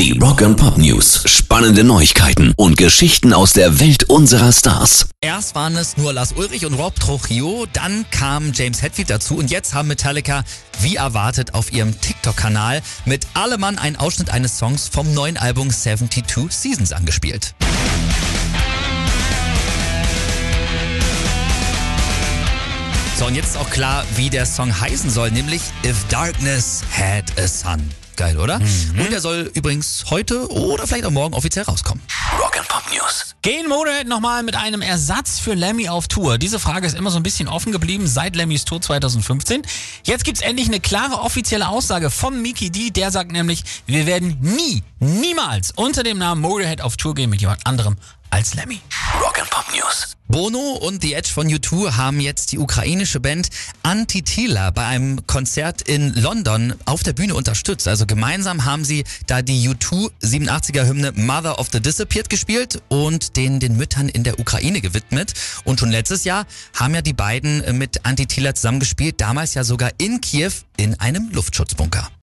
Die 0.00 0.18
Rock 0.18 0.40
and 0.40 0.56
Pop 0.56 0.78
News. 0.78 1.24
Spannende 1.26 1.84
Neuigkeiten 1.84 2.54
und 2.56 2.78
Geschichten 2.78 3.34
aus 3.34 3.52
der 3.52 3.80
Welt 3.80 4.04
unserer 4.04 4.50
Stars. 4.50 5.10
Erst 5.20 5.54
waren 5.54 5.76
es 5.76 5.98
nur 5.98 6.14
Lars 6.14 6.32
Ulrich 6.32 6.64
und 6.64 6.72
Rob 6.72 6.98
Trujillo, 6.98 7.66
dann 7.74 8.06
kam 8.10 8.54
James 8.54 8.80
Hetfield 8.80 9.10
dazu 9.10 9.36
und 9.36 9.50
jetzt 9.50 9.74
haben 9.74 9.88
Metallica, 9.88 10.42
wie 10.80 10.96
erwartet, 10.96 11.52
auf 11.52 11.70
ihrem 11.74 12.00
TikTok-Kanal 12.00 12.80
mit 13.04 13.26
Allemann 13.34 13.76
einen 13.76 13.96
Ausschnitt 13.96 14.30
eines 14.30 14.56
Songs 14.56 14.88
vom 14.88 15.12
neuen 15.12 15.36
Album 15.36 15.68
72 15.68 16.50
Seasons 16.50 16.92
angespielt. 16.92 17.54
So, 23.18 23.26
und 23.26 23.34
jetzt 23.34 23.50
ist 23.50 23.58
auch 23.58 23.68
klar, 23.68 24.06
wie 24.16 24.30
der 24.30 24.46
Song 24.46 24.80
heißen 24.80 25.10
soll, 25.10 25.30
nämlich 25.30 25.60
If 25.84 26.06
Darkness 26.08 26.82
Had 26.90 27.38
a 27.38 27.46
Sun. 27.46 27.82
Geil, 28.20 28.38
oder? 28.38 28.58
Mhm. 28.58 29.00
Und 29.00 29.12
er 29.14 29.20
soll 29.22 29.50
übrigens 29.54 30.04
heute 30.10 30.46
oder 30.52 30.86
vielleicht 30.86 31.06
auch 31.06 31.10
morgen 31.10 31.32
offiziell 31.32 31.64
rauskommen. 31.64 32.04
Rock 32.38 32.58
and 32.58 32.68
Pop 32.68 32.82
News. 32.92 33.34
Gehen 33.40 33.66
Motorhead 33.66 34.08
nochmal 34.08 34.42
mit 34.42 34.56
einem 34.56 34.82
Ersatz 34.82 35.38
für 35.38 35.54
Lemmy 35.54 35.88
auf 35.88 36.06
Tour? 36.06 36.36
Diese 36.36 36.58
Frage 36.58 36.86
ist 36.86 36.94
immer 36.94 37.10
so 37.10 37.16
ein 37.16 37.22
bisschen 37.22 37.48
offen 37.48 37.72
geblieben 37.72 38.06
seit 38.06 38.36
Lemmys 38.36 38.66
Tour 38.66 38.82
2015. 38.82 39.62
Jetzt 40.04 40.24
gibt's 40.24 40.42
endlich 40.42 40.68
eine 40.68 40.80
klare 40.80 41.22
offizielle 41.22 41.68
Aussage 41.68 42.10
vom 42.10 42.42
Mickey 42.42 42.68
D. 42.68 42.90
Der 42.90 43.10
sagt 43.10 43.32
nämlich, 43.32 43.64
wir 43.86 44.04
werden 44.04 44.36
nie, 44.42 44.82
niemals 44.98 45.70
unter 45.70 46.02
dem 46.02 46.18
Namen 46.18 46.42
Motorhead 46.42 46.82
auf 46.82 46.98
Tour 46.98 47.14
gehen 47.14 47.30
mit 47.30 47.40
jemand 47.40 47.66
anderem 47.66 47.96
als 48.28 48.52
Lemmy. 48.52 48.82
Rock 49.44 49.74
News. 49.74 50.16
Bono 50.28 50.78
und 50.80 51.02
The 51.02 51.14
Edge 51.14 51.30
von 51.32 51.48
U2 51.48 51.96
haben 51.96 52.20
jetzt 52.20 52.52
die 52.52 52.58
ukrainische 52.58 53.18
Band 53.18 53.48
Antitila 53.82 54.70
bei 54.70 54.86
einem 54.86 55.26
Konzert 55.26 55.82
in 55.82 56.14
London 56.14 56.74
auf 56.84 57.02
der 57.02 57.14
Bühne 57.14 57.34
unterstützt. 57.34 57.88
Also 57.88 58.06
gemeinsam 58.06 58.64
haben 58.64 58.84
sie 58.84 59.04
da 59.26 59.42
die 59.42 59.68
U2 59.68 60.10
87er 60.22 60.86
Hymne 60.86 61.12
Mother 61.12 61.58
of 61.58 61.68
the 61.72 61.80
Disappeared 61.80 62.30
gespielt 62.30 62.82
und 62.88 63.36
den 63.36 63.60
den 63.60 63.76
Müttern 63.76 64.08
in 64.08 64.22
der 64.22 64.38
Ukraine 64.38 64.80
gewidmet. 64.80 65.32
Und 65.64 65.80
schon 65.80 65.90
letztes 65.90 66.24
Jahr 66.24 66.46
haben 66.78 66.94
ja 66.94 67.02
die 67.02 67.14
beiden 67.14 67.78
mit 67.78 68.04
Antitila 68.04 68.54
zusammengespielt, 68.54 69.20
damals 69.20 69.54
ja 69.54 69.64
sogar 69.64 69.90
in 69.98 70.20
Kiew 70.20 70.52
in 70.76 70.98
einem 71.00 71.30
Luftschutzbunker. 71.30 72.10